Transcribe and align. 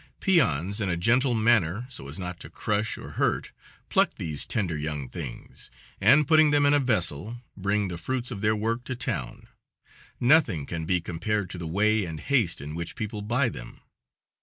Peons 0.19 0.81
in 0.81 0.89
a 0.89 0.97
gentle 0.97 1.35
manner, 1.35 1.85
so 1.87 2.07
as 2.09 2.17
not 2.17 2.39
to 2.39 2.49
crush 2.49 2.97
or 2.97 3.11
hurt, 3.21 3.51
pluck 3.87 4.15
these 4.15 4.47
tender 4.47 4.75
young 4.75 5.07
things, 5.07 5.69
and, 5.99 6.27
putting 6.27 6.49
them 6.49 6.65
in 6.65 6.73
a 6.73 6.79
vessel, 6.79 7.37
bring 7.55 7.87
the 7.87 7.99
fruits 7.99 8.31
of 8.31 8.41
their 8.41 8.55
work 8.55 8.83
to 8.85 8.95
town. 8.95 9.45
Nothing 10.19 10.65
can 10.65 10.85
be 10.85 11.01
compared 11.01 11.51
to 11.51 11.59
the 11.59 11.67
way 11.67 12.03
and 12.03 12.19
haste 12.19 12.61
in 12.61 12.73
which 12.73 12.95
people 12.95 13.21
buy 13.21 13.47
them. 13.47 13.81